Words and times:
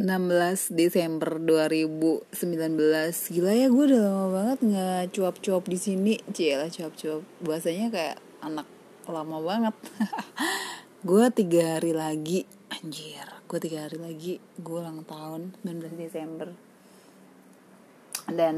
16 0.00 0.72
Desember 0.72 1.36
2019 1.36 2.24
Gila 3.36 3.52
ya 3.52 3.68
gue 3.68 3.84
udah 3.84 4.00
lama 4.00 4.26
banget 4.32 4.58
nggak 4.64 5.02
cuap-cuap 5.12 5.64
di 5.68 5.76
sini. 5.76 6.14
Cielah 6.32 6.72
cuap-cuap. 6.72 7.20
Bahasanya 7.44 7.92
kayak 7.92 8.16
anak 8.40 8.64
lama 9.04 9.36
banget. 9.44 9.76
Gue 11.00 11.32
tiga 11.32 11.76
hari 11.76 11.92
lagi. 11.92 12.48
Anjir 12.72 13.28
Gue 13.44 13.60
tiga 13.60 13.84
hari 13.84 14.00
lagi. 14.00 14.40
Gue 14.56 14.80
ulang 14.80 15.04
tahun 15.04 15.52
19 15.68 16.00
Desember. 16.00 16.48
Dan 18.30 18.56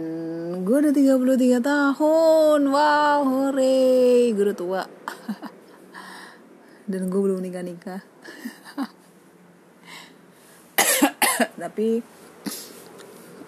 gue 0.62 0.76
udah 0.78 0.94
33 0.94 1.58
tahun. 1.58 2.60
Wow 2.70 3.20
hore. 3.26 4.30
Gue 4.30 4.44
udah 4.46 4.58
tua. 4.58 4.82
Dan 6.90 7.10
gue 7.10 7.20
belum 7.22 7.42
nikah-nikah 7.42 8.02
tapi 11.62 12.02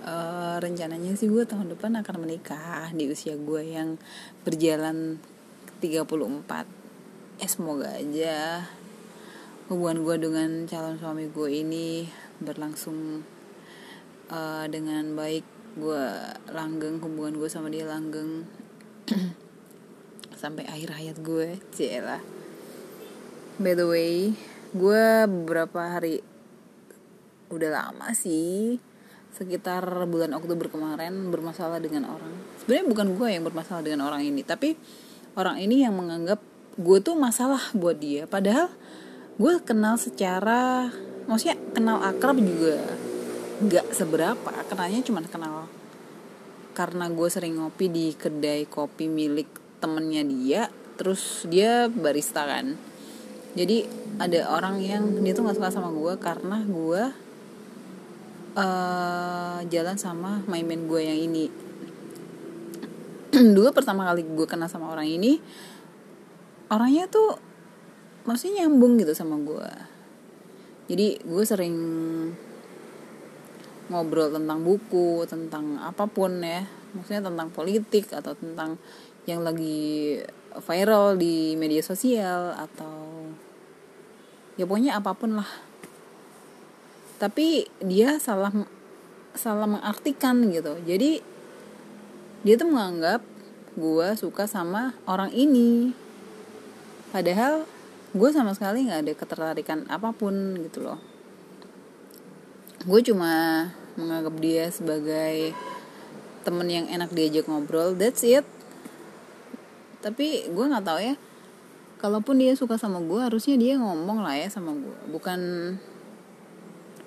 uh, 0.04 0.56
rencananya 0.60 1.16
sih 1.16 1.28
gue 1.28 1.44
tahun 1.44 1.74
depan 1.76 2.00
akan 2.00 2.16
menikah 2.24 2.90
di 2.92 3.08
usia 3.10 3.34
gue 3.36 3.62
yang 3.64 3.96
berjalan 4.42 5.18
34 5.80 6.04
eh 7.42 7.50
semoga 7.50 7.98
aja 7.98 8.64
hubungan 9.68 10.04
gue 10.04 10.16
dengan 10.20 10.50
calon 10.68 11.00
suami 11.00 11.28
gue 11.32 11.50
ini 11.50 12.04
berlangsung 12.38 13.24
uh, 14.28 14.64
dengan 14.68 15.16
baik. 15.16 15.42
Gue 15.74 16.06
langgeng 16.52 17.02
hubungan 17.02 17.34
gue 17.34 17.48
sama 17.50 17.72
dia 17.72 17.88
langgeng. 17.88 18.46
Sampai 20.42 20.68
akhir 20.68 20.94
hayat 20.94 21.18
gue 21.24 21.58
cila 21.72 22.20
by 23.54 23.70
the 23.78 23.86
way 23.86 24.34
gue 24.74 25.04
beberapa 25.30 25.78
hari 25.86 26.26
udah 27.50 27.70
lama 27.72 28.08
sih. 28.16 28.78
Sekitar 29.34 29.82
bulan 30.06 30.30
Oktober 30.32 30.70
kemarin 30.70 31.34
bermasalah 31.34 31.82
dengan 31.82 32.06
orang. 32.06 32.30
Sebenarnya 32.62 32.86
bukan 32.86 33.06
gue 33.18 33.28
yang 33.34 33.42
bermasalah 33.42 33.82
dengan 33.82 34.06
orang 34.06 34.22
ini 34.22 34.46
tapi 34.46 34.78
orang 35.34 35.58
ini 35.58 35.82
yang 35.82 35.98
menganggap 35.98 36.38
gue 36.78 36.98
tuh 37.02 37.18
masalah 37.18 37.60
buat 37.74 37.98
dia. 37.98 38.30
Padahal 38.30 38.70
gue 39.34 39.54
kenal 39.66 39.98
secara 39.98 40.90
maksudnya 41.26 41.58
kenal 41.74 41.98
akrab 42.00 42.38
juga. 42.38 42.78
Nggak 43.58 43.90
seberapa 43.90 44.50
kenalnya 44.70 45.02
cuma 45.02 45.22
kenal 45.26 45.66
karena 46.74 47.06
gue 47.06 47.28
sering 47.30 47.62
ngopi 47.62 47.86
di 47.86 48.06
kedai 48.18 48.66
kopi 48.66 49.06
milik 49.06 49.46
temennya 49.78 50.26
dia 50.26 50.62
terus 50.98 51.46
dia 51.46 51.86
barista 51.90 52.46
kan. 52.46 52.74
Jadi 53.54 53.86
ada 54.18 54.50
orang 54.50 54.82
yang 54.82 55.22
dia 55.22 55.34
tuh 55.34 55.46
nggak 55.46 55.58
suka 55.58 55.70
sama 55.70 55.90
gue 55.94 56.14
karena 56.18 56.58
gue 56.66 57.02
uh, 58.54 59.58
jalan 59.68 59.96
sama 59.98 60.42
main-main 60.46 60.86
gue 60.86 61.00
yang 61.02 61.18
ini. 61.18 61.46
Dulu 63.54 63.70
pertama 63.74 64.06
kali 64.10 64.22
gue 64.22 64.46
kenal 64.46 64.70
sama 64.70 64.90
orang 64.90 65.06
ini 65.10 65.38
orangnya 66.72 67.06
tuh 67.10 67.36
masih 68.24 68.56
nyambung 68.56 68.96
gitu 68.98 69.12
sama 69.12 69.36
gue. 69.42 69.70
Jadi 70.88 71.22
gue 71.22 71.44
sering 71.44 71.76
ngobrol 73.92 74.32
tentang 74.32 74.64
buku 74.64 75.28
tentang 75.28 75.76
apa 75.82 76.08
pun 76.08 76.40
ya. 76.40 76.64
Maksudnya 76.94 77.26
tentang 77.26 77.50
politik 77.50 78.08
atau 78.14 78.32
tentang 78.38 78.78
yang 79.26 79.42
lagi 79.42 80.20
viral 80.54 81.18
di 81.18 81.58
media 81.58 81.82
sosial 81.82 82.54
atau 82.54 83.26
ya 84.54 84.68
pokoknya 84.68 85.02
apa 85.02 85.10
pun 85.18 85.34
lah 85.42 85.48
tapi 87.24 87.64
dia 87.80 88.20
salah 88.20 88.52
salah 89.32 89.64
mengartikan 89.64 90.44
gitu. 90.52 90.76
Jadi 90.84 91.24
dia 92.44 92.54
tuh 92.60 92.68
menganggap 92.68 93.24
gue 93.80 94.08
suka 94.20 94.44
sama 94.44 94.92
orang 95.08 95.32
ini. 95.32 95.96
Padahal 97.08 97.64
gue 98.12 98.28
sama 98.28 98.52
sekali 98.52 98.84
nggak 98.84 99.00
ada 99.08 99.12
ketertarikan 99.16 99.88
apa 99.88 100.12
pun 100.12 100.60
gitu 100.68 100.84
loh. 100.84 101.00
Gue 102.84 103.00
cuma 103.00 103.72
menganggap 103.96 104.36
dia 104.44 104.68
sebagai 104.68 105.56
temen 106.44 106.68
yang 106.68 106.92
enak 106.92 107.08
diajak 107.08 107.48
ngobrol 107.48 107.96
that's 107.96 108.20
it. 108.20 108.44
Tapi 110.04 110.52
gue 110.52 110.64
nggak 110.68 110.84
tahu 110.84 111.00
ya 111.00 111.16
kalaupun 112.04 112.36
dia 112.36 112.52
suka 112.52 112.76
sama 112.76 113.00
gue 113.00 113.16
harusnya 113.16 113.56
dia 113.56 113.80
ngomong 113.80 114.20
lah 114.20 114.36
ya 114.36 114.52
sama 114.52 114.76
gue 114.76 114.98
bukan 115.08 115.40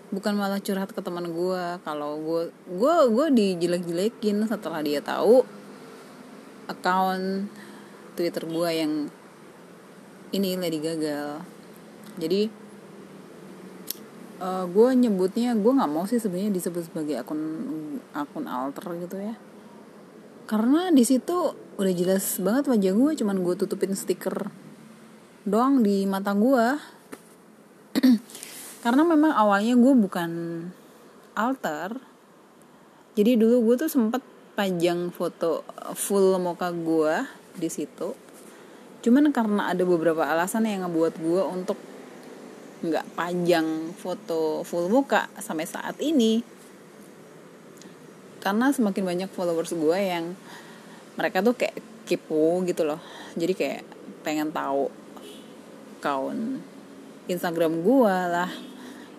bukan 0.07 0.39
malah 0.39 0.63
curhat 0.63 0.95
ke 0.95 1.01
teman 1.03 1.27
gue 1.27 1.63
kalau 1.83 2.15
gue 2.23 2.41
gue 2.71 2.95
gue 3.11 3.27
dijelek-jelekin 3.35 4.47
setelah 4.47 4.79
dia 4.79 5.03
tahu 5.03 5.43
account 6.71 7.51
Twitter 8.15 8.43
gue 8.47 8.69
yang 8.71 8.93
ini 10.35 10.59
Lady 10.59 10.79
Gagal. 10.83 11.39
Jadi 12.19 12.41
uh, 14.43 14.65
gue 14.67 14.89
nyebutnya 14.95 15.55
gue 15.55 15.71
nggak 15.71 15.91
mau 15.91 16.03
sih 16.09 16.19
sebenarnya 16.19 16.51
disebut 16.51 16.91
sebagai 16.91 17.19
akun 17.19 17.41
akun 18.11 18.45
alter 18.49 18.87
gitu 18.99 19.17
ya. 19.21 19.35
Karena 20.47 20.91
di 20.91 21.03
situ 21.03 21.55
udah 21.77 21.93
jelas 21.93 22.39
banget 22.39 22.71
wajah 22.71 22.93
gue 22.95 23.11
cuman 23.23 23.37
gue 23.43 23.53
tutupin 23.59 23.93
stiker 23.93 24.49
doang 25.47 25.85
di 25.85 26.03
mata 26.09 26.33
gue 26.33 26.65
karena 28.81 29.01
memang 29.01 29.33
awalnya 29.33 29.73
gue 29.73 29.93
bukan 29.97 30.31
alter. 31.33 31.97
Jadi 33.17 33.33
dulu 33.37 33.73
gue 33.73 33.75
tuh 33.85 33.89
sempet 33.89 34.21
panjang 34.53 35.09
foto 35.09 35.65
full 35.97 36.37
muka 36.37 36.69
gue 36.69 37.25
di 37.57 37.69
situ. 37.69 38.13
Cuman 39.01 39.33
karena 39.33 39.73
ada 39.73 39.81
beberapa 39.85 40.25
alasan 40.25 40.69
yang 40.69 40.85
ngebuat 40.85 41.13
gue 41.17 41.41
untuk 41.45 41.79
nggak 42.77 43.17
panjang 43.17 43.93
foto 43.97 44.61
full 44.61 44.89
muka 44.89 45.29
sampai 45.41 45.65
saat 45.65 45.97
ini. 45.97 46.45
Karena 48.37 48.69
semakin 48.69 49.03
banyak 49.03 49.29
followers 49.33 49.73
gue 49.73 49.97
yang 49.97 50.37
mereka 51.17 51.41
tuh 51.41 51.57
kayak 51.57 51.81
kepo 52.05 52.61
gitu 52.69 52.85
loh. 52.85 53.01
Jadi 53.33 53.53
kayak 53.57 53.81
pengen 54.21 54.53
tahu 54.53 54.93
kaun 55.97 56.61
Instagram 57.27 57.83
gue 57.83 58.17
lah 58.31 58.51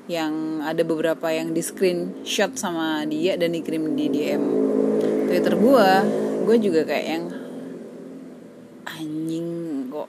yang 0.09 0.65
ada 0.65 0.81
beberapa 0.83 1.29
yang 1.29 1.53
di 1.53 1.61
screenshot 1.61 2.57
sama 2.57 3.05
dia 3.05 3.37
dan 3.37 3.53
dikirim 3.53 3.93
di 3.93 4.09
DM 4.09 4.43
Twitter 5.29 5.55
gue 5.55 5.91
gue 6.49 6.57
juga 6.65 6.81
kayak 6.89 7.07
yang 7.07 7.25
anjing 8.89 9.49
kok 9.93 10.09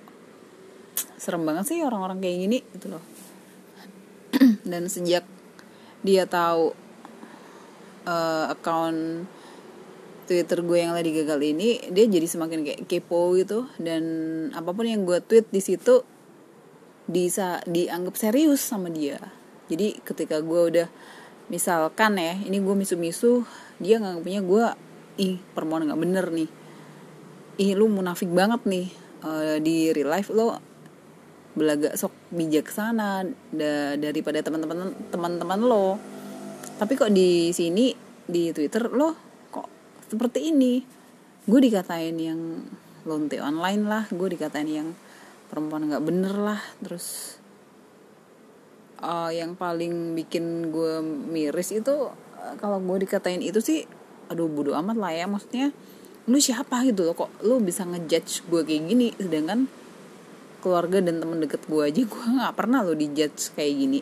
serem 1.20 1.44
banget 1.44 1.68
sih 1.68 1.84
orang-orang 1.84 2.24
kayak 2.24 2.38
gini 2.48 2.58
gitu 2.80 2.96
loh. 2.96 3.04
Dan 4.72 4.88
sejak 4.88 5.28
dia 6.00 6.24
tahu 6.24 6.72
uh, 8.08 8.46
account 8.56 9.28
Twitter 10.32 10.64
gue 10.64 10.78
yang 10.80 10.96
lagi 10.96 11.12
gagal 11.12 11.42
ini 11.44 11.92
dia 11.92 12.06
jadi 12.08 12.24
semakin 12.24 12.64
kayak 12.64 12.80
kepo 12.88 13.36
gitu. 13.36 13.68
Dan 13.76 14.04
apa 14.56 14.72
pun 14.72 14.88
yang 14.88 15.04
gue 15.04 15.20
tweet 15.20 15.52
di 15.52 15.60
situ 15.60 16.08
bisa 17.10 17.66
dianggap 17.66 18.14
serius 18.14 18.62
sama 18.62 18.94
dia. 18.94 19.18
Jadi 19.66 19.98
ketika 20.06 20.40
gue 20.46 20.62
udah 20.70 20.88
misalkan 21.50 22.22
ya 22.22 22.38
ini 22.38 22.62
gue 22.62 22.76
misu-misu 22.78 23.42
dia 23.82 23.98
nggak 23.98 24.22
punya 24.22 24.42
gue 24.46 24.66
ih 25.18 25.36
permohonan 25.58 25.90
nggak 25.90 26.02
bener 26.06 26.26
nih. 26.30 26.50
Ih 27.60 27.72
lu 27.74 27.90
munafik 27.90 28.30
banget 28.30 28.62
nih 28.70 28.88
uh, 29.26 29.58
di 29.58 29.90
real 29.90 30.14
life 30.14 30.30
lo 30.30 30.62
belaga 31.58 31.98
sok 31.98 32.14
bijaksana 32.30 33.26
da 33.52 33.98
daripada 33.98 34.46
teman-teman 34.46 34.94
teman-teman 35.10 35.60
lo. 35.66 35.98
Tapi 36.78 36.94
kok 36.94 37.10
di 37.10 37.50
sini 37.52 37.92
di 38.30 38.54
twitter 38.54 38.86
lo 38.94 39.18
kok 39.50 39.68
seperti 40.08 40.54
ini? 40.54 40.80
Gue 41.50 41.60
dikatain 41.66 42.16
yang 42.22 42.42
lonte 43.10 43.42
online 43.42 43.84
lah 43.90 44.04
gue 44.12 44.28
dikatain 44.30 44.70
yang 44.70 44.90
perempuan 45.50 45.90
nggak 45.90 46.06
bener 46.06 46.34
lah 46.38 46.62
terus 46.80 47.38
uh, 49.02 49.34
yang 49.34 49.58
paling 49.58 50.14
bikin 50.14 50.70
gue 50.70 51.02
miris 51.04 51.74
itu 51.74 52.14
uh, 52.14 52.54
kalau 52.62 52.78
gue 52.80 53.04
dikatain 53.10 53.42
itu 53.42 53.60
sih 53.60 53.90
aduh 54.30 54.46
bodo 54.46 54.78
amat 54.78 54.96
lah 54.96 55.12
ya 55.12 55.26
maksudnya 55.26 55.74
lu 56.30 56.38
siapa 56.38 56.86
gitu 56.86 57.10
loh 57.10 57.18
kok 57.18 57.34
lu 57.42 57.58
bisa 57.58 57.82
ngejudge 57.90 58.46
gue 58.46 58.62
kayak 58.62 58.84
gini? 58.86 59.08
Sedangkan 59.18 59.66
keluarga 60.62 61.02
dan 61.02 61.18
temen 61.18 61.42
deket 61.42 61.66
gue 61.66 61.82
aja 61.82 62.02
gue 62.06 62.24
nggak 62.38 62.54
pernah 62.54 62.86
lo 62.86 62.94
dijudge 62.94 63.58
kayak 63.58 63.74
gini. 63.74 64.02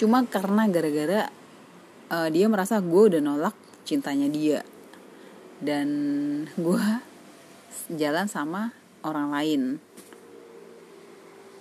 Cuma 0.00 0.24
karena 0.24 0.64
gara-gara 0.72 1.28
uh, 2.08 2.28
dia 2.32 2.48
merasa 2.48 2.80
gue 2.80 3.02
udah 3.12 3.20
nolak 3.20 3.52
cintanya 3.84 4.32
dia. 4.32 4.64
Dan 5.60 5.88
gue 6.56 6.84
jalan 7.92 8.24
sama 8.24 8.72
orang 9.06 9.32
lain. 9.34 9.62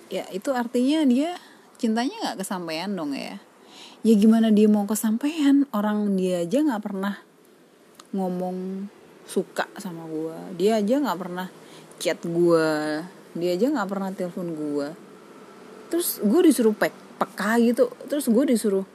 Ya 0.09 0.25
itu 0.33 0.49
artinya 0.51 1.05
dia 1.05 1.37
cintanya 1.77 2.15
nggak 2.23 2.43
kesampaian 2.43 2.91
dong 2.91 3.13
ya. 3.13 3.39
Ya 4.01 4.13
gimana 4.15 4.49
dia 4.49 4.65
mau 4.71 4.87
kesampaian? 4.87 5.67
Orang 5.75 6.17
dia 6.17 6.43
aja 6.43 6.63
nggak 6.63 6.83
pernah 6.83 7.19
ngomong 8.09 8.89
suka 9.29 9.69
sama 9.77 10.09
gue 10.09 10.57
dia 10.57 10.81
aja 10.81 10.97
nggak 10.97 11.19
pernah 11.21 11.53
chat 12.01 12.17
gue 12.25 12.67
dia 13.37 13.49
aja 13.53 13.69
nggak 13.69 13.85
pernah 13.85 14.09
telepon 14.09 14.57
gue 14.57 14.87
terus 15.93 16.17
gue 16.17 16.41
disuruh 16.49 16.73
pek 16.73 16.89
peka 17.19 17.59
gitu. 17.59 17.91
Terus 18.07 18.31
gue 18.31 18.43
disuruh 18.47 18.85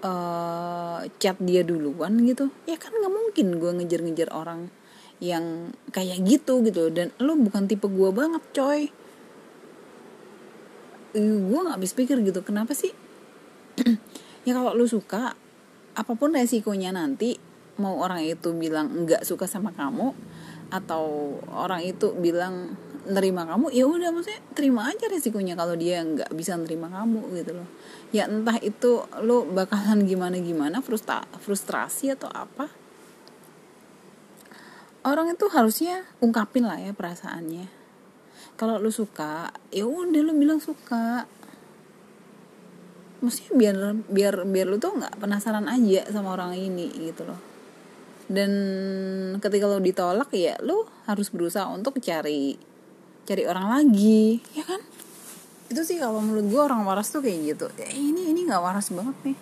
uh, 0.00 1.04
chat 1.20 1.36
dia 1.44 1.60
duluan 1.62 2.16
gitu. 2.24 2.48
Ya 2.64 2.80
kan 2.80 2.96
nggak 2.96 3.12
mungkin 3.12 3.46
gue 3.60 3.70
ngejar-ngejar 3.82 4.32
orang 4.32 4.72
yang 5.18 5.74
kayak 5.90 6.22
gitu 6.22 6.62
gitu 6.62 6.94
dan 6.94 7.10
lo 7.18 7.34
bukan 7.34 7.66
tipe 7.66 7.86
gue 7.90 8.10
banget 8.14 8.42
coy. 8.54 8.80
Gue 11.18 11.58
nggak 11.58 11.76
habis 11.78 11.92
pikir 11.94 12.22
gitu. 12.22 12.40
Kenapa 12.46 12.74
sih? 12.74 12.94
Ya 14.46 14.56
kalau 14.56 14.72
lu 14.72 14.88
suka 14.88 15.36
apa 15.92 16.12
pun 16.16 16.32
resikonya 16.32 16.88
nanti 16.88 17.36
mau 17.76 18.00
orang 18.00 18.24
itu 18.24 18.56
bilang 18.56 19.04
nggak 19.04 19.20
suka 19.20 19.44
sama 19.44 19.76
kamu 19.76 20.16
atau 20.72 21.36
orang 21.52 21.84
itu 21.84 22.16
bilang 22.16 22.72
nerima 23.04 23.44
kamu 23.44 23.68
ya 23.76 23.84
udah 23.84 24.08
maksudnya 24.08 24.40
terima 24.56 24.88
aja 24.88 25.04
resikonya 25.08 25.52
kalau 25.52 25.76
dia 25.76 26.00
nggak 26.00 26.32
bisa 26.32 26.56
nerima 26.56 26.88
kamu 26.88 27.28
gitu 27.44 27.60
loh. 27.60 27.68
Ya 28.08 28.24
entah 28.24 28.56
itu 28.64 29.04
lo 29.20 29.44
bakalan 29.44 30.08
gimana 30.08 30.40
gimana 30.40 30.80
frustra 30.80 31.28
frustrasi 31.44 32.16
atau 32.16 32.32
apa 32.32 32.72
orang 35.12 35.32
itu 35.32 35.46
harusnya 35.52 36.04
ungkapin 36.18 36.66
lah 36.66 36.80
ya 36.80 36.92
perasaannya. 36.92 37.68
Kalau 38.58 38.82
lo 38.82 38.90
suka 38.90 39.54
ya 39.70 39.86
udah 39.86 40.22
lo 40.24 40.32
bilang 40.34 40.58
suka. 40.58 41.28
Maksudnya 43.18 43.52
biar 43.58 43.74
biar 44.06 44.34
biar 44.46 44.66
lu 44.70 44.78
tuh 44.78 44.98
nggak 44.98 45.18
penasaran 45.18 45.66
aja 45.66 46.06
sama 46.10 46.34
orang 46.34 46.54
ini 46.58 46.90
gitu 46.98 47.26
loh. 47.26 47.40
Dan 48.28 48.52
ketika 49.40 49.70
lo 49.70 49.78
ditolak 49.78 50.30
ya 50.34 50.58
lo 50.62 50.86
harus 51.06 51.30
berusaha 51.30 51.70
untuk 51.70 51.98
cari 52.02 52.58
cari 53.28 53.42
orang 53.46 53.66
lagi 53.70 54.42
ya 54.54 54.64
kan? 54.66 54.82
Itu 55.68 55.84
sih 55.84 56.00
kalau 56.00 56.24
menurut 56.24 56.48
gue 56.48 56.60
orang 56.62 56.82
waras 56.82 57.12
tuh 57.12 57.20
kayak 57.20 57.54
gitu. 57.56 57.66
Ya, 57.76 57.92
ini 57.92 58.32
ini 58.34 58.48
nggak 58.48 58.62
waras 58.62 58.90
banget 58.90 59.16
nih. 59.22 59.38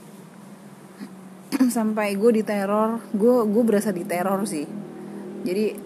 Sampai 1.76 2.18
gue 2.20 2.42
diteror 2.42 3.00
gue 3.16 3.36
gue 3.48 3.62
berasa 3.62 3.94
diteror 3.94 4.44
sih 4.44 4.85
jadi 5.46 5.78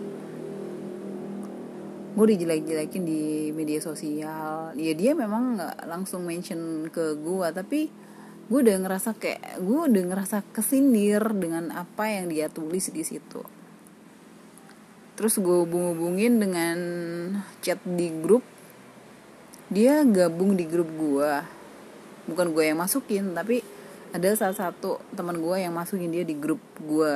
gue 2.11 2.27
dijelek-jelekin 2.37 3.05
di 3.05 3.53
media 3.53 3.79
sosial. 3.85 4.73
Ya 4.75 4.93
dia 4.97 5.13
memang 5.13 5.61
nggak 5.61 5.77
langsung 5.85 6.25
mention 6.25 6.89
ke 6.89 7.21
gue 7.21 7.49
tapi 7.53 7.93
gue 8.51 8.59
udah 8.59 8.77
ngerasa 8.83 9.15
kayak 9.15 9.63
gue 9.63 9.79
udah 9.87 10.05
ngerasa 10.11 10.43
kesindir 10.51 11.23
dengan 11.37 11.71
apa 11.77 12.09
yang 12.09 12.33
dia 12.33 12.49
tulis 12.49 12.89
di 12.89 13.05
situ. 13.05 13.45
Terus 15.21 15.37
gue 15.37 15.57
hubung-hubungin 15.69 16.41
dengan 16.41 16.79
chat 17.61 17.79
di 17.85 18.09
grup. 18.25 18.43
Dia 19.71 20.03
gabung 20.03 20.59
di 20.59 20.67
grup 20.67 20.89
gue 20.91 21.61
bukan 22.27 22.55
gue 22.55 22.65
yang 22.71 22.79
masukin 22.79 23.35
tapi 23.35 23.63
ada 24.11 24.35
salah 24.35 24.55
satu 24.55 24.99
teman 25.15 25.39
gue 25.39 25.57
yang 25.63 25.75
masukin 25.75 26.11
dia 26.11 26.27
di 26.27 26.35
grup 26.35 26.63
gue 26.79 27.15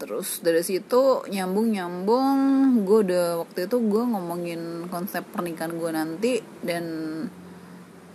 terus 0.00 0.40
dari 0.44 0.62
situ 0.64 1.24
nyambung 1.28 1.72
nyambung. 1.72 2.38
Gue 2.84 2.98
udah 3.08 3.44
waktu 3.44 3.66
itu 3.66 3.76
gue 3.80 4.02
ngomongin 4.02 4.86
konsep 4.88 5.24
pernikahan 5.32 5.74
gue 5.76 5.90
nanti 5.92 6.32
dan 6.64 6.84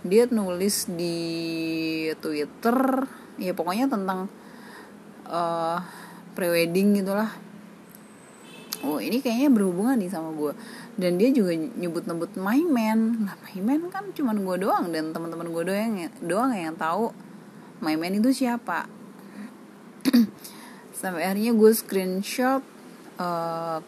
dia 0.06 0.24
nulis 0.30 0.88
di 0.90 1.18
twitter. 2.18 3.06
Ya 3.38 3.54
pokoknya 3.54 3.86
tentang 3.86 4.26
uh, 5.28 5.78
prewedding 6.34 7.02
gitulah. 7.02 7.30
Oh 8.86 9.02
ini 9.02 9.18
kayaknya 9.18 9.50
berhubungan 9.50 9.98
nih 9.98 10.06
sama 10.06 10.30
gue 10.38 10.54
dan 10.94 11.18
dia 11.18 11.34
juga 11.34 11.50
nyebut-nyebut 11.54 12.38
my 12.38 12.62
man. 12.66 13.26
Lah 13.26 13.34
my 13.42 13.58
man 13.62 13.90
kan 13.90 14.14
cuma 14.14 14.34
gue 14.34 14.56
doang 14.62 14.94
dan 14.94 15.10
teman-teman 15.10 15.50
gue 15.50 15.62
doang 15.66 15.90
doang 16.22 16.50
yang 16.54 16.78
tahu 16.78 17.10
my 17.82 17.94
man 17.94 18.18
itu 18.18 18.30
siapa 18.34 18.86
sampai 20.98 21.22
akhirnya 21.30 21.54
gue 21.54 21.70
screenshot 21.70 22.62
uh, 23.22 23.78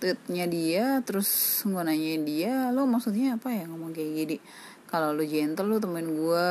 tweetnya 0.00 0.46
dia 0.48 0.84
terus 1.04 1.28
gue 1.66 1.82
nanya 1.84 2.16
dia 2.24 2.54
lo 2.72 2.88
maksudnya 2.88 3.36
apa 3.36 3.52
ya 3.52 3.68
ngomong 3.68 3.92
kayak 3.92 4.10
gini? 4.24 4.36
Kalau 4.88 5.12
lo 5.12 5.20
gentle 5.26 5.68
lo 5.68 5.76
temuin 5.76 6.08
gue 6.08 6.50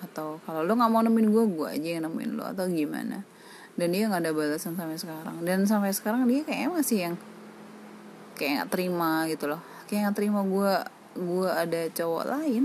atau 0.00 0.42
kalau 0.42 0.66
lo 0.66 0.72
nggak 0.74 0.90
mau 0.90 1.04
nemuin 1.06 1.28
gue 1.30 1.44
gue 1.54 1.68
aja 1.70 1.88
yang 2.00 2.04
nemuin 2.10 2.30
lo 2.34 2.44
atau 2.50 2.66
gimana. 2.66 3.22
Dan 3.78 3.94
dia 3.94 4.10
nggak 4.10 4.26
ada 4.26 4.32
balasan 4.34 4.74
sampai 4.74 4.98
sekarang. 4.98 5.46
Dan 5.46 5.68
sampai 5.70 5.94
sekarang 5.94 6.26
dia 6.26 6.42
kayaknya 6.42 6.70
masih 6.72 6.98
yang 6.98 7.14
kayak 8.34 8.50
nggak 8.58 8.70
terima 8.74 9.28
gitu 9.30 9.44
loh. 9.46 9.62
Kayak 9.86 10.10
nggak 10.10 10.16
terima 10.18 10.40
gue 10.42 10.72
gue 11.20 11.48
ada 11.50 11.80
cowok 11.94 12.24
lain 12.26 12.64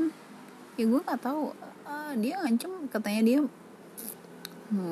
ya 0.79 0.85
gue 0.89 1.01
nggak 1.05 1.21
tahu. 1.21 1.53
Ah, 1.85 2.17
dia 2.17 2.39
ngancem 2.41 2.89
katanya 2.89 3.21
dia 3.21 3.39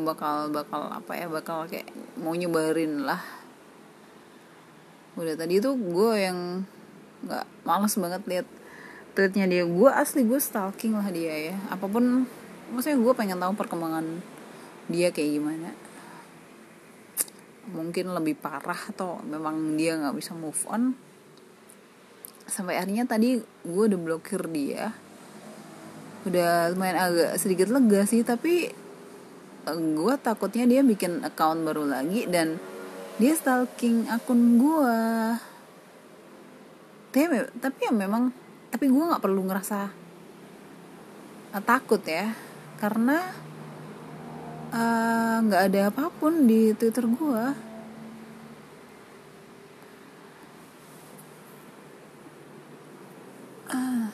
bakal 0.08 0.50
bakal 0.50 0.88
apa 0.90 1.12
ya 1.16 1.28
bakal 1.28 1.68
kayak 1.68 1.88
mau 2.20 2.34
nyebarin 2.34 3.04
lah. 3.04 3.22
Udah 5.14 5.38
tadi 5.38 5.62
tuh 5.62 5.78
gue 5.78 6.12
yang 6.18 6.66
nggak 7.24 7.46
males 7.64 7.94
banget 8.00 8.22
lihat 8.26 8.48
tweetnya 9.14 9.46
dia. 9.46 9.64
Gue 9.64 9.90
asli 9.94 10.26
gue 10.26 10.40
stalking 10.42 10.98
lah 10.98 11.08
dia 11.14 11.54
ya. 11.54 11.56
Apa 11.70 11.86
pun 11.86 12.26
maksudnya 12.74 12.98
gue 12.98 13.14
pengen 13.14 13.38
tahu 13.38 13.54
perkembangan 13.54 14.06
dia 14.90 15.14
kayak 15.14 15.32
gimana. 15.40 15.70
Mungkin 17.72 18.12
lebih 18.12 18.36
parah 18.42 18.92
atau 18.92 19.24
memang 19.24 19.80
dia 19.80 19.96
nggak 19.96 20.18
bisa 20.18 20.36
move 20.36 20.60
on. 20.68 20.98
Sampai 22.44 22.76
akhirnya 22.76 23.08
tadi 23.08 23.40
gue 23.40 23.84
udah 23.88 24.00
blokir 24.00 24.44
dia. 24.52 24.92
Udah 26.24 26.72
lumayan 26.72 27.00
agak 27.00 27.32
sedikit 27.40 27.68
lega 27.72 28.08
sih 28.08 28.24
tapi 28.24 28.83
gue 29.72 30.14
takutnya 30.20 30.68
dia 30.68 30.82
bikin 30.84 31.24
account 31.24 31.64
baru 31.64 31.88
lagi 31.88 32.28
dan 32.28 32.60
dia 33.16 33.32
stalking 33.32 34.12
akun 34.12 34.60
gue 34.60 35.00
tapi 37.14 37.46
tapi 37.62 37.80
ya 37.86 37.94
memang 37.94 38.34
tapi 38.74 38.90
gue 38.90 39.04
nggak 39.06 39.22
perlu 39.22 39.46
ngerasa 39.46 39.80
uh, 41.54 41.62
takut 41.62 42.02
ya. 42.02 42.34
Karena 42.82 43.22
eh, 44.74 45.36
nggak 45.46 45.62
uh, 45.62 45.68
ada 45.70 45.82
apa 45.94 46.10
pun 46.10 46.50
di 46.50 46.74
twitter 46.74 47.06
gue 47.06 47.44
uh, 53.72 54.06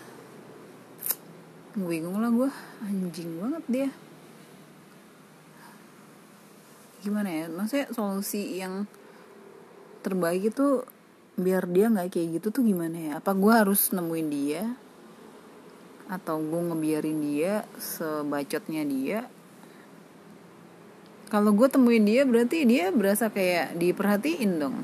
bingung 1.80 2.20
lah 2.20 2.30
gue 2.30 2.52
anjing 2.84 3.32
banget 3.40 3.64
dia 3.72 3.90
gimana 7.00 7.30
ya 7.32 7.46
maksudnya 7.48 7.88
solusi 7.96 8.60
yang 8.60 8.84
terbaik 10.04 10.52
itu 10.52 10.84
biar 11.40 11.64
dia 11.72 11.88
nggak 11.88 12.12
kayak 12.12 12.28
gitu 12.40 12.48
tuh 12.52 12.64
gimana 12.68 12.98
ya? 13.00 13.12
Apa 13.24 13.32
gue 13.32 13.54
harus 13.56 13.96
nemuin 13.96 14.28
dia? 14.28 14.64
Atau 16.12 16.44
gue 16.44 16.62
ngebiarin 16.72 17.20
dia 17.24 17.64
sebacotnya 17.80 18.84
dia? 18.84 19.20
Kalau 21.30 21.54
gue 21.54 21.68
temuin 21.70 22.04
dia 22.04 22.26
berarti 22.26 22.66
dia 22.66 22.90
berasa 22.90 23.30
kayak 23.30 23.78
diperhatiin 23.78 24.52
dong. 24.58 24.82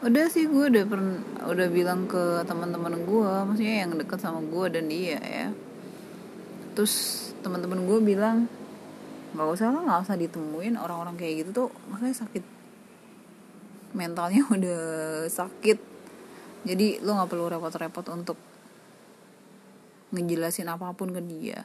Udah 0.00 0.26
sih 0.32 0.48
gue 0.48 0.64
udah 0.72 0.84
pernah 0.88 1.20
udah 1.46 1.68
bilang 1.68 2.08
ke 2.08 2.42
teman-teman 2.48 3.04
gue 3.04 3.32
maksudnya 3.46 3.84
yang 3.84 3.92
dekat 4.00 4.18
sama 4.18 4.40
gue 4.40 4.66
dan 4.72 4.88
dia 4.88 5.20
ya. 5.20 5.46
Terus 6.72 7.28
teman-teman 7.44 7.84
gue 7.84 7.98
bilang 8.00 8.48
nggak 9.34 9.48
usah 9.50 9.68
lah 9.74 9.82
nggak 9.82 10.02
usah 10.06 10.16
ditemuin 10.20 10.74
orang-orang 10.78 11.16
kayak 11.18 11.46
gitu 11.46 11.50
tuh 11.64 11.68
makanya 11.90 12.26
sakit. 12.26 12.44
Mentalnya 13.96 14.42
udah 14.56 14.82
sakit. 15.26 15.78
Jadi 16.66 17.00
lo 17.02 17.14
nggak 17.16 17.30
perlu 17.30 17.46
repot-repot 17.50 18.06
untuk 18.12 18.38
ngejelasin 20.14 20.70
apa 20.70 20.94
pun 20.94 21.10
ke 21.10 21.22
dia. 21.24 21.62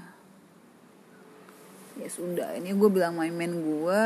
Ya 2.00 2.08
sudah 2.10 2.58
ini 2.58 2.74
gue 2.74 2.90
bilang 2.90 3.14
main 3.14 3.34
main 3.36 3.52
gue 3.52 4.04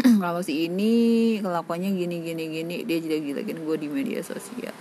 kalau 0.22 0.40
si 0.40 0.64
ini 0.70 1.36
kelakuannya 1.44 1.92
gini 1.92 2.16
gini 2.24 2.44
gini 2.48 2.76
dia 2.88 2.98
jadi 3.02 3.20
gilakin 3.20 3.58
gue 3.68 3.76
di 3.76 3.88
media 3.90 4.20
sosial. 4.24 4.72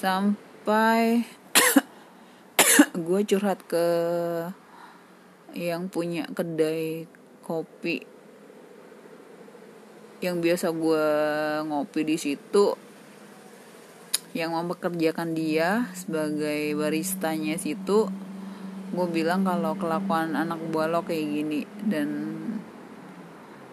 Sampai 0.00 1.28
gue 3.06 3.20
curhat 3.28 3.60
ke 3.68 3.86
yang 5.52 5.88
punya 5.92 6.28
kedai 6.30 7.06
kopi 7.44 8.04
yang 10.22 10.38
biasa 10.38 10.70
gue 10.70 11.06
ngopi 11.66 12.00
di 12.06 12.16
situ 12.16 12.78
yang 14.32 14.56
mempekerjakan 14.56 15.34
dia 15.36 15.92
sebagai 15.92 16.72
baristanya 16.78 17.58
situ 17.58 18.08
gue 18.92 19.06
bilang 19.08 19.44
kalau 19.44 19.76
kelakuan 19.76 20.36
anak 20.36 20.60
buah 20.68 20.88
lo 20.88 21.04
kayak 21.04 21.26
gini 21.26 21.60
dan 21.84 22.32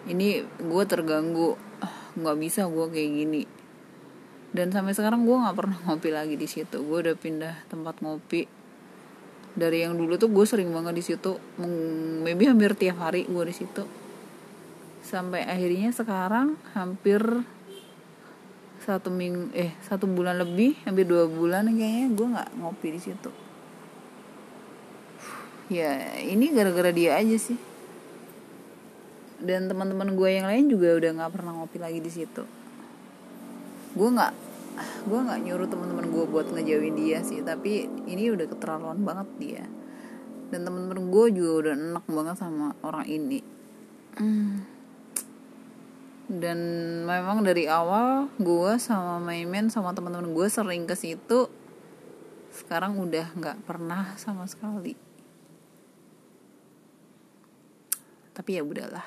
ini 0.09 0.41
gue 0.41 0.83
terganggu. 0.89 1.53
Nggak 2.17 2.37
bisa 2.41 2.65
gue 2.65 2.85
kayak 2.89 3.11
gini. 3.13 3.43
Dan 4.49 4.73
sampai 4.73 4.97
sekarang 4.97 5.29
gue 5.29 5.37
nggak 5.37 5.57
pernah 5.57 5.77
ngopi 5.85 6.09
lagi 6.09 6.35
di 6.39 6.49
situ. 6.49 6.81
Gue 6.81 7.05
udah 7.05 7.15
pindah 7.15 7.69
tempat 7.69 8.01
ngopi 8.01 8.49
dari 9.57 9.81
yang 9.85 9.97
dulu 9.97 10.17
tuh 10.19 10.29
gue 10.29 10.45
sering 10.45 10.69
banget 10.69 10.93
di 10.97 11.03
situ. 11.05 11.37
Maybe 12.25 12.45
hampir 12.45 12.75
tiap 12.77 13.01
hari 13.01 13.25
gue 13.25 13.43
di 13.49 13.55
situ. 13.55 13.83
Sampai 15.05 15.47
akhirnya 15.47 15.89
sekarang 15.89 16.59
hampir 16.77 17.21
satu 18.79 19.11
minggu 19.13 19.53
eh 19.53 19.75
satu 19.85 20.09
bulan 20.09 20.39
lebih 20.39 20.73
hampir 20.87 21.05
dua 21.05 21.29
bulan 21.29 21.67
kayaknya 21.69 22.07
gue 22.15 22.27
nggak 22.33 22.49
ngopi 22.61 22.87
di 22.95 23.01
situ. 23.01 23.31
Ya 25.69 26.17
ini 26.25 26.49
gara-gara 26.49 26.89
dia 26.89 27.17
aja 27.17 27.37
sih. 27.37 27.57
Dan 29.39 29.71
teman-teman 29.71 30.17
gue 30.17 30.29
yang 30.35 30.49
lain 30.49 30.67
juga 30.67 30.97
udah 30.97 31.11
nggak 31.15 31.31
pernah 31.31 31.53
ngopi 31.55 31.77
lagi 31.79 31.99
di 32.01 32.11
situ. 32.11 32.43
Gue 33.93 34.09
nggak 34.11 34.48
gue 35.07 35.19
nggak 35.19 35.39
nyuruh 35.45 35.67
teman-teman 35.67 36.07
gue 36.11 36.25
buat 36.27 36.47
ngejauhin 36.51 36.95
dia 36.95 37.19
sih 37.23 37.43
tapi 37.43 37.87
ini 38.07 38.31
udah 38.31 38.47
keterlaluan 38.49 39.01
banget 39.03 39.27
dia. 39.39 39.63
Dan 40.49 40.65
teman-teman 40.65 41.13
gue 41.13 41.25
juga 41.37 41.51
udah 41.61 41.73
enak 41.77 42.05
banget 42.09 42.35
sama 42.41 42.73
orang 42.81 43.05
ini. 43.05 43.39
Dan 46.29 46.59
memang 47.05 47.41
dari 47.41 47.65
awal 47.65 48.29
gue 48.37 48.77
sama 48.77 49.17
Maimen 49.21 49.69
sama 49.73 49.93
teman-teman 49.93 50.29
gue 50.33 50.47
sering 50.49 50.85
ke 50.85 50.93
situ 50.93 51.49
sekarang 52.49 52.97
udah 52.97 53.29
nggak 53.37 53.61
pernah 53.65 54.13
sama 54.17 54.49
sekali. 54.49 54.97
Tapi 58.33 58.49
ya 58.57 58.65
udahlah. 58.65 59.05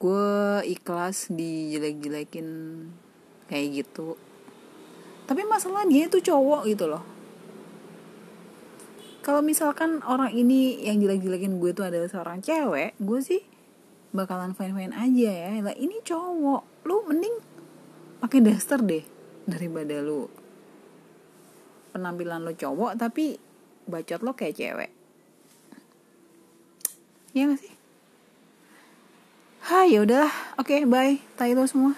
Gue 0.00 0.64
ikhlas 0.64 1.28
dijelek-jelekin 1.28 2.48
kayak 3.50 3.82
gitu 3.82 4.14
tapi 5.26 5.42
masalah 5.42 5.82
dia 5.90 6.06
itu 6.06 6.22
cowok 6.22 6.70
gitu 6.70 6.86
loh 6.86 7.02
kalau 9.20 9.42
misalkan 9.42 10.00
orang 10.06 10.30
ini 10.30 10.80
yang 10.86 11.02
jelek-jelekin 11.02 11.58
gue 11.58 11.70
itu 11.74 11.82
adalah 11.82 12.06
seorang 12.06 12.38
cewek 12.38 12.94
gue 13.02 13.20
sih 13.20 13.42
bakalan 14.14 14.54
fine 14.54 14.74
fine 14.74 14.94
aja 14.94 15.30
ya 15.30 15.50
lah 15.60 15.74
ini 15.74 15.98
cowok 16.06 16.86
lu 16.86 17.02
mending 17.10 17.34
pakai 18.22 18.38
daster 18.46 18.78
deh 18.80 19.02
daripada 19.50 19.98
lu 19.98 20.30
penampilan 21.90 22.46
lo 22.46 22.54
cowok 22.54 22.94
tapi 22.94 23.34
bacot 23.90 24.22
lo 24.22 24.38
kayak 24.38 24.54
cewek 24.54 24.90
ya 27.34 27.50
gak 27.50 27.58
sih 27.58 27.74
Hai, 29.60 29.94
ya 29.94 30.02
udah. 30.02 30.26
Oke, 30.58 30.82
okay, 30.82 30.88
bye. 30.88 31.22
Tai 31.38 31.54
lo 31.54 31.62
semua. 31.62 31.94